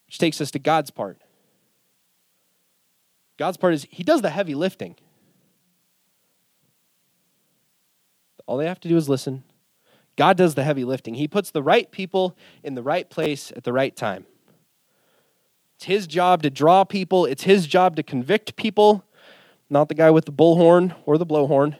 [0.06, 1.18] Which takes us to God's part.
[3.36, 4.94] God's part is He does the heavy lifting.
[8.46, 9.42] All they have to do is listen.
[10.22, 11.14] God does the heavy lifting.
[11.14, 14.24] He puts the right people in the right place at the right time.
[15.74, 19.04] It's His job to draw people, it's His job to convict people,
[19.68, 21.76] not the guy with the bullhorn or the blowhorn.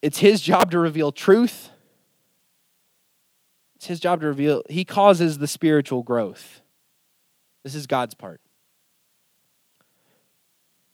[0.00, 1.70] It's His job to reveal truth.
[3.74, 6.60] It's His job to reveal, He causes the spiritual growth.
[7.64, 8.40] This is God's part.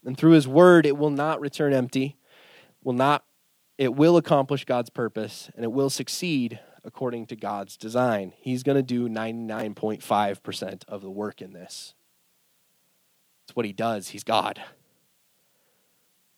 [0.06, 2.16] And through His word, it will not return empty,
[2.82, 3.26] will not
[3.78, 8.32] it will accomplish God's purpose and it will succeed according to God's design.
[8.38, 11.94] He's going to do 99.5% of the work in this.
[13.44, 14.08] It's what he does.
[14.08, 14.62] He's God.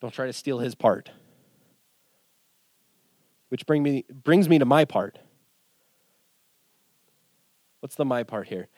[0.00, 1.10] Don't try to steal his part.
[3.50, 5.18] Which bring me, brings me to my part.
[7.80, 8.68] What's the my part here?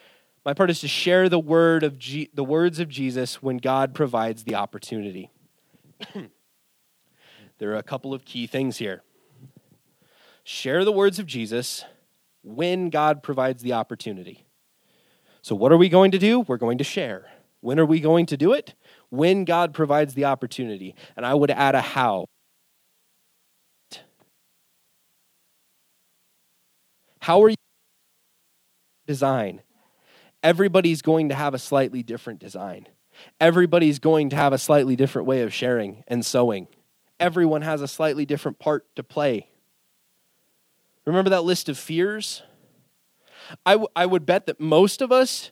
[0.44, 4.44] My part is to share the word of the words of Jesus when God provides
[4.44, 5.30] the opportunity.
[7.60, 9.02] there are a couple of key things here.
[10.42, 11.84] Share the words of Jesus
[12.42, 14.46] when God provides the opportunity.
[15.42, 16.40] So, what are we going to do?
[16.40, 17.30] We're going to share.
[17.60, 18.74] When are we going to do it?
[19.10, 20.94] When God provides the opportunity.
[21.16, 22.26] And I would add a how.
[27.20, 27.56] How are you
[29.06, 29.60] design?
[30.42, 32.86] Everybody's going to have a slightly different design.
[33.38, 36.66] Everybody's going to have a slightly different way of sharing and sowing
[37.20, 39.46] everyone has a slightly different part to play.
[41.04, 42.42] Remember that list of fears?
[43.64, 45.50] I, w- I would bet that most of us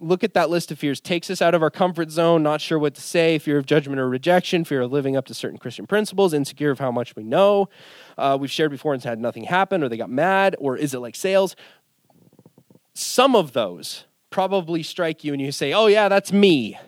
[0.00, 2.78] look at that list of fears, takes us out of our comfort zone, not sure
[2.78, 5.86] what to say, fear of judgment or rejection, fear of living up to certain Christian
[5.86, 7.68] principles, insecure of how much we know.
[8.18, 10.98] Uh, we've shared before and had nothing happen, or they got mad, or is it
[10.98, 11.56] like sales?
[12.92, 16.78] Some of those probably strike you and you say, oh, yeah, that's me.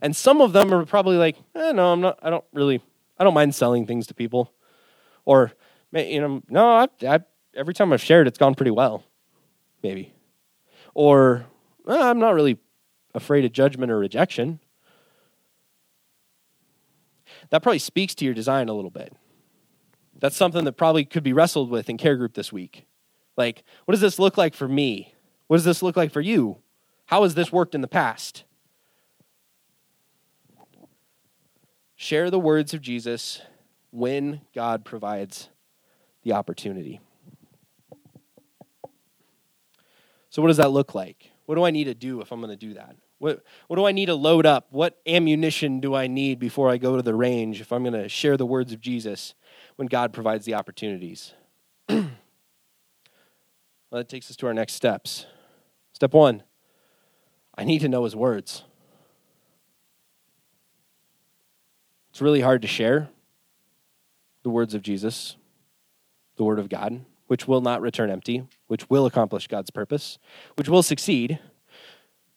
[0.00, 2.82] And some of them are probably like, eh, no, I'm not, I don't really
[3.18, 4.52] I don't mind selling things to people.
[5.24, 5.52] Or,
[5.92, 7.20] you know, no, I, I,
[7.54, 9.04] every time I've shared, it's gone pretty well,
[9.82, 10.12] maybe.
[10.94, 11.46] Or,
[11.84, 12.58] well, I'm not really
[13.14, 14.60] afraid of judgment or rejection.
[17.50, 19.14] That probably speaks to your design a little bit.
[20.18, 22.86] That's something that probably could be wrestled with in care group this week.
[23.36, 25.14] Like, what does this look like for me?
[25.46, 26.58] What does this look like for you?
[27.06, 28.44] How has this worked in the past?
[31.96, 33.40] Share the words of Jesus
[33.90, 35.48] when God provides
[36.22, 37.00] the opportunity.
[40.28, 41.30] So, what does that look like?
[41.46, 42.96] What do I need to do if I'm going to do that?
[43.18, 44.66] What, what do I need to load up?
[44.70, 48.08] What ammunition do I need before I go to the range if I'm going to
[48.08, 49.34] share the words of Jesus
[49.76, 51.32] when God provides the opportunities?
[51.88, 52.10] well,
[53.90, 55.26] that takes us to our next steps.
[55.94, 56.42] Step one
[57.56, 58.64] I need to know his words.
[62.16, 63.10] It's really hard to share
[64.42, 65.36] the words of Jesus,
[66.36, 70.16] the word of God, which will not return empty, which will accomplish God's purpose,
[70.54, 71.38] which will succeed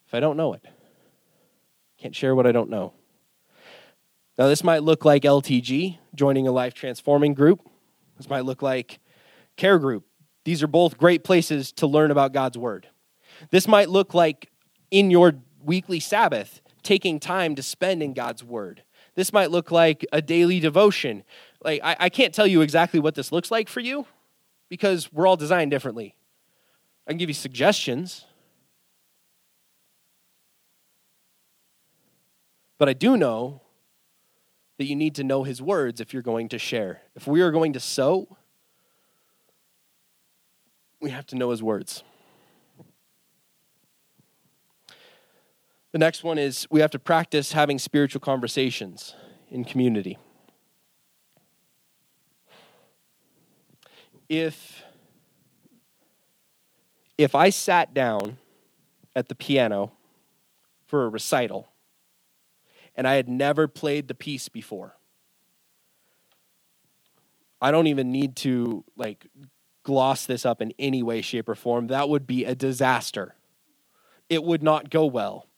[0.06, 0.66] if I don't know it.
[1.98, 2.92] Can't share what I don't know.
[4.38, 7.62] Now, this might look like LTG, joining a life transforming group.
[8.18, 9.00] This might look like
[9.56, 10.04] care group.
[10.44, 12.90] These are both great places to learn about God's word.
[13.50, 14.52] This might look like
[14.92, 18.84] in your weekly Sabbath, taking time to spend in God's word.
[19.20, 21.26] This might look like a daily devotion.
[21.62, 24.06] Like, I, I can't tell you exactly what this looks like for you
[24.70, 26.16] because we're all designed differently.
[27.06, 28.24] I can give you suggestions.
[32.78, 33.60] But I do know
[34.78, 37.02] that you need to know his words if you're going to share.
[37.14, 38.38] If we are going to sow,
[41.02, 42.06] we have to know his words.
[45.92, 49.16] The next one is we have to practice having spiritual conversations
[49.50, 50.18] in community.
[54.28, 54.84] If
[57.18, 58.38] if I sat down
[59.16, 59.92] at the piano
[60.86, 61.68] for a recital
[62.96, 64.96] and I had never played the piece before,
[67.60, 69.28] I don't even need to like
[69.82, 71.88] gloss this up in any way, shape, or form.
[71.88, 73.34] That would be a disaster.
[74.30, 75.49] It would not go well.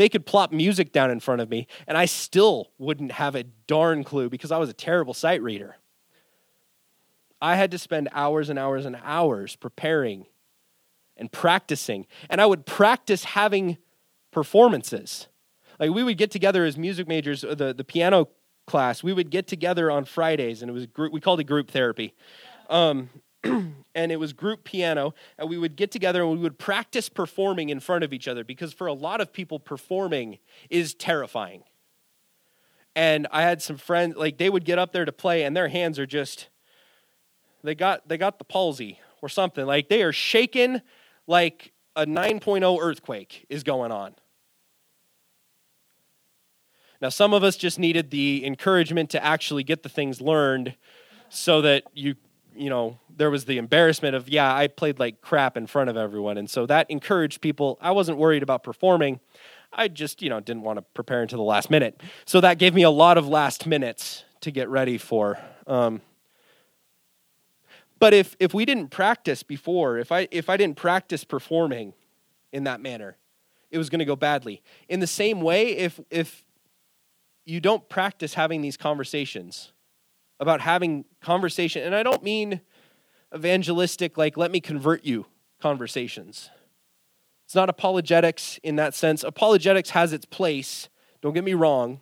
[0.00, 3.42] They could plop music down in front of me, and I still wouldn't have a
[3.66, 5.76] darn clue because I was a terrible sight reader.
[7.38, 10.24] I had to spend hours and hours and hours preparing
[11.18, 12.06] and practicing.
[12.30, 13.76] And I would practice having
[14.30, 15.28] performances.
[15.78, 18.28] Like we would get together as music majors, uh, the, the piano
[18.66, 21.70] class, we would get together on Fridays, and it was group, we called it group
[21.70, 22.14] therapy.
[22.70, 23.10] Um,
[23.44, 27.68] and it was group piano, and we would get together and we would practice performing
[27.68, 30.38] in front of each other because for a lot of people, performing
[30.68, 31.62] is terrifying.
[32.94, 35.68] And I had some friends, like they would get up there to play, and their
[35.68, 36.48] hands are just,
[37.62, 39.64] they got they got the palsy or something.
[39.66, 40.82] Like they are shaking
[41.26, 44.14] like a 9.0 earthquake is going on.
[47.00, 50.74] Now, some of us just needed the encouragement to actually get the things learned
[51.30, 52.16] so that you,
[52.60, 55.96] you know, there was the embarrassment of, yeah, I played like crap in front of
[55.96, 56.36] everyone.
[56.36, 57.78] And so that encouraged people.
[57.80, 59.18] I wasn't worried about performing.
[59.72, 62.02] I just, you know, didn't want to prepare until the last minute.
[62.26, 65.38] So that gave me a lot of last minutes to get ready for.
[65.66, 66.02] Um,
[67.98, 71.94] but if, if we didn't practice before, if I, if I didn't practice performing
[72.52, 73.16] in that manner,
[73.70, 74.62] it was going to go badly.
[74.86, 76.44] In the same way, if, if
[77.46, 79.72] you don't practice having these conversations
[80.40, 82.60] about having conversation, and I don't mean
[83.34, 85.26] evangelistic, like, let me convert you
[85.60, 86.50] conversations.
[87.44, 89.22] It's not apologetics in that sense.
[89.22, 90.88] Apologetics has its place,
[91.20, 92.00] don't get me wrong.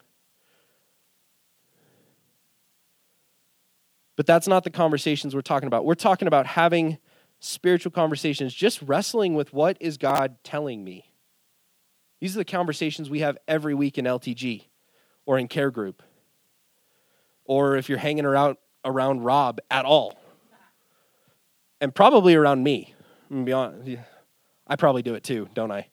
[4.16, 5.84] But that's not the conversations we're talking about.
[5.84, 6.98] We're talking about having
[7.40, 11.12] spiritual conversations, just wrestling with what is God telling me.
[12.20, 14.64] These are the conversations we have every week in LTG
[15.24, 16.02] or in care group.
[17.48, 20.14] Or if you're hanging around around Rob at all.
[21.80, 22.94] And probably around me.
[23.30, 24.00] I'm be honest.
[24.66, 25.88] I probably do it too, don't I?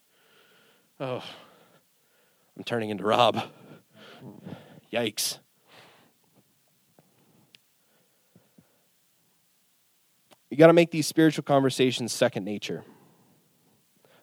[1.00, 1.24] Oh.
[2.56, 3.42] I'm turning into Rob.
[4.92, 5.38] Yikes.
[10.50, 12.84] You got to make these spiritual conversations second nature.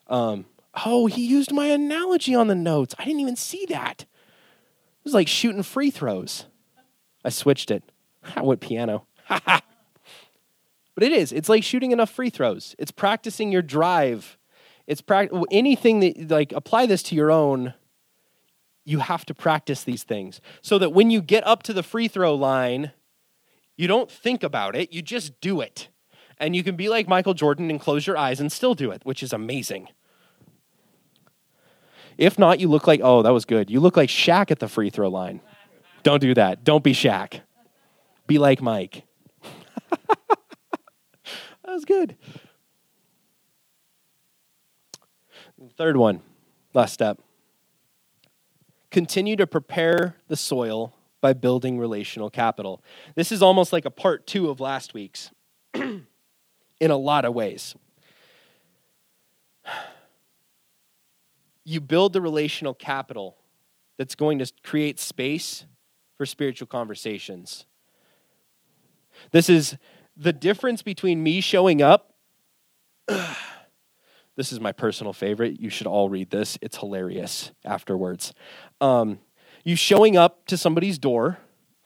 [0.08, 0.46] Um,
[0.86, 2.96] oh, he used my analogy on the notes.
[2.98, 4.02] I didn't even see that.
[4.02, 6.46] It was like shooting free throws.
[7.24, 7.84] I switched it.
[8.36, 9.06] I went piano.
[9.28, 9.64] but
[10.98, 11.32] it is.
[11.32, 12.76] It's like shooting enough free throws.
[12.78, 14.38] It's practicing your drive.
[14.88, 17.74] It's pra- anything that like apply this to your own.
[18.86, 22.10] You have to practice these things so that when you get up to the free
[22.10, 22.92] throw line,
[23.78, 24.92] you don't think about it.
[24.92, 25.88] You just do it.
[26.38, 29.02] And you can be like Michael Jordan and close your eyes and still do it,
[29.06, 29.88] which is amazing.
[32.18, 33.70] If not, you look like, oh, that was good.
[33.70, 35.42] You look like Shaq at the free throw line.
[36.04, 36.64] Don't do that.
[36.64, 37.41] Don't be Shaq.
[38.28, 39.04] Be like Mike.
[39.89, 40.38] that
[41.66, 42.16] was good.
[45.78, 46.22] Third one,
[46.74, 47.20] last step.
[48.91, 52.84] Continue to prepare the soil by building relational capital.
[53.16, 55.32] This is almost like a part two of last week's.
[56.84, 57.76] in a lot of ways.
[61.64, 63.38] You build the relational capital
[63.97, 65.66] that's going to create space
[66.24, 67.66] for spiritual conversations.
[69.32, 69.76] This is
[70.16, 72.14] the difference between me showing up.
[73.10, 75.60] this is my personal favorite.
[75.60, 78.34] You should all read this, it's hilarious afterwards.
[78.80, 79.20] Um,
[79.66, 81.40] you showing up to somebody's door,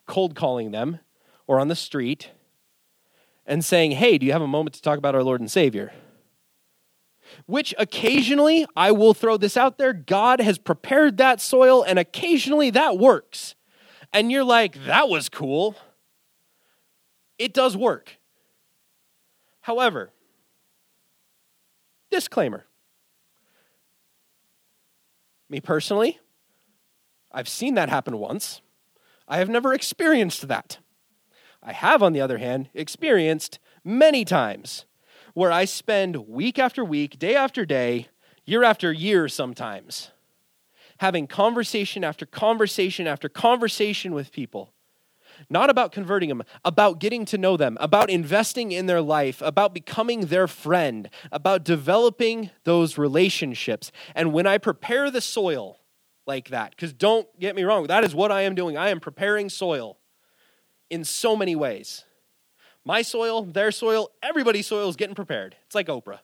[0.06, 1.00] cold calling them,
[1.48, 2.30] or on the street
[3.44, 5.92] and saying, Hey, do you have a moment to talk about our Lord and Savior?
[7.46, 12.70] Which occasionally, I will throw this out there, God has prepared that soil, and occasionally
[12.70, 13.56] that works.
[14.12, 15.76] And you're like, That was cool.
[17.38, 18.16] It does work.
[19.60, 20.10] However,
[22.10, 22.64] disclaimer
[25.50, 26.18] me personally,
[27.32, 28.60] I've seen that happen once.
[29.26, 30.78] I have never experienced that.
[31.62, 34.86] I have, on the other hand, experienced many times
[35.34, 38.08] where I spend week after week, day after day,
[38.44, 40.10] year after year sometimes,
[40.98, 44.72] having conversation after conversation after conversation with people
[45.50, 49.74] not about converting them, about getting to know them, about investing in their life, about
[49.74, 53.92] becoming their friend, about developing those relationships.
[54.14, 55.80] And when I prepare the soil
[56.26, 58.76] like that, because don't get me wrong, that is what I am doing.
[58.76, 59.98] I am preparing soil
[60.90, 62.04] in so many ways.
[62.84, 65.56] My soil, their soil, everybody's soil is getting prepared.
[65.66, 66.20] It's like Oprah.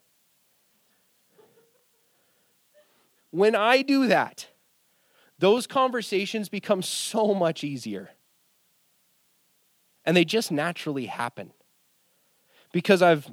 [3.31, 4.47] When I do that,
[5.45, 8.09] those conversations become so much easier.
[10.07, 11.53] And they just naturally happen
[12.73, 13.31] because I've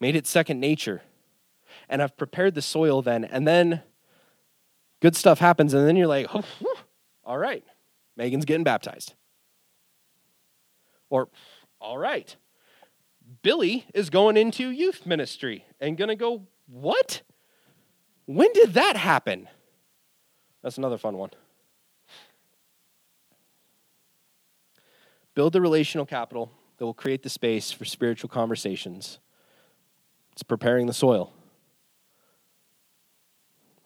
[0.00, 1.02] made it second nature
[1.90, 3.22] and I've prepared the soil then.
[3.22, 3.82] And then
[5.02, 6.74] good stuff happens, and then you're like, oh, whew,
[7.22, 7.64] all right,
[8.16, 9.12] Megan's getting baptized.
[11.10, 11.28] Or,
[11.82, 12.34] all right,
[13.42, 17.20] Billy is going into youth ministry and to go, what?
[18.24, 19.48] When did that happen?
[20.62, 21.30] That's another fun one.
[25.34, 29.18] Build the relational capital that will create the space for spiritual conversations.
[30.32, 31.32] It's preparing the soil.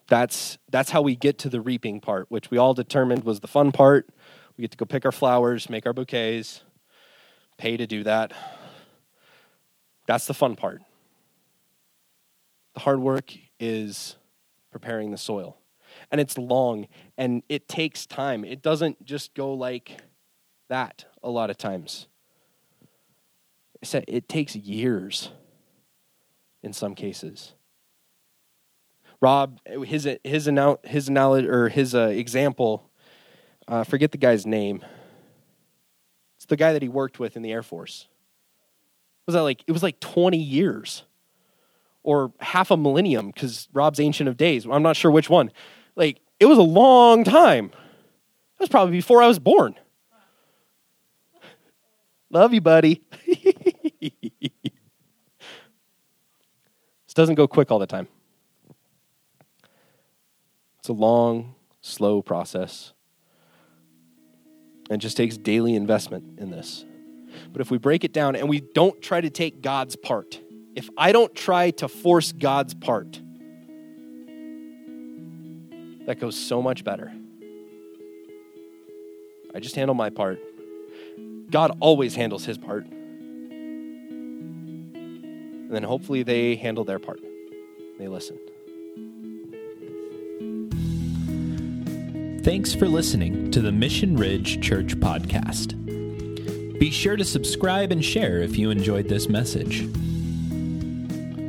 [0.09, 3.49] That's, that's how we get to the reaping part, which we all determined was the
[3.49, 4.09] fun part.
[4.57, 6.63] We get to go pick our flowers, make our bouquets,
[7.59, 8.33] pay to do that.
[10.07, 10.83] That's the fun part.
[12.75, 14.17] The hard work is
[14.71, 15.59] preparing the soil.
[16.11, 16.87] And it's long
[17.19, 18.45] and it takes time.
[18.45, 19.99] It doesn't just go like
[20.69, 22.07] that a lot of times.
[23.83, 25.31] It takes years
[26.63, 27.55] in some cases.
[29.21, 30.51] Rob, his his
[30.85, 32.91] his knowledge or his uh, example,
[33.69, 34.85] uh, forget the guy's name.
[36.37, 38.09] It's the guy that he worked with in the Air Force.
[39.27, 41.05] Was that like it was like twenty years?
[42.07, 44.65] or half a millennium because Rob's Ancient of Days.
[44.65, 45.51] I'm not sure which one.
[45.97, 47.71] Like, it was a long time.
[47.71, 49.75] That was probably before I was born.
[52.31, 53.03] Love you, buddy.
[54.01, 54.11] this
[57.15, 58.09] doesn't go quick all the time.
[60.81, 62.93] It's a long, slow process.
[64.89, 66.85] And just takes daily investment in this.
[67.53, 70.41] But if we break it down and we don't try to take God's part,
[70.75, 73.21] if I don't try to force God's part,
[76.07, 77.13] that goes so much better.
[79.55, 80.39] I just handle my part.
[81.51, 82.87] God always handles his part.
[85.67, 87.21] And then hopefully they handle their part.
[87.99, 88.39] They listen.
[92.43, 95.75] Thanks for listening to the Mission Ridge Church podcast.
[96.79, 99.87] Be sure to subscribe and share if you enjoyed this message.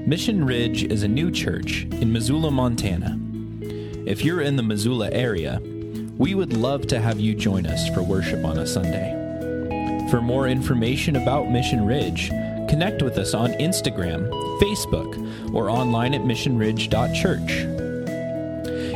[0.07, 3.19] Mission Ridge is a new church in Missoula, Montana.
[4.07, 5.61] If you're in the Missoula area,
[6.17, 9.11] we would love to have you join us for worship on a Sunday.
[10.09, 12.29] For more information about Mission Ridge,
[12.69, 14.29] connect with us on Instagram,
[14.61, 17.51] Facebook, or online at missionridge.church.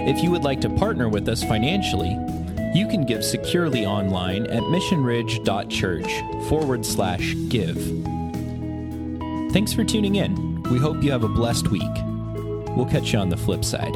[0.07, 2.17] If you would like to partner with us financially,
[2.73, 7.75] you can give securely online at missionridge.church forward slash give.
[9.51, 10.63] Thanks for tuning in.
[10.71, 11.95] We hope you have a blessed week.
[12.77, 13.93] We'll catch you on the flip side.